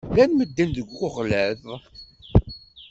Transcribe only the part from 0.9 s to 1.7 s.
uɣlad.